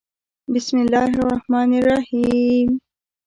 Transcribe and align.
بسم 0.53 0.77
الله 0.83 1.09
الرحمن 1.19 1.69
الرحیم 1.79 2.69